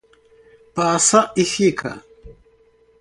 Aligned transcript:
Passa-e-Fica 0.75 1.91